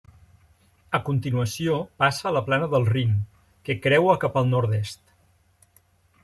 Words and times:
A 0.97 1.01
continuació, 1.09 1.75
passa 2.03 2.25
a 2.29 2.31
la 2.37 2.43
Plana 2.47 2.71
del 2.71 2.87
Rin, 2.95 3.13
que 3.69 3.77
creua 3.85 4.17
cap 4.25 4.41
al 4.43 4.51
nord-est. 4.57 5.05